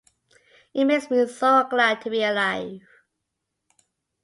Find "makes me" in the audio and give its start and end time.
0.85-1.27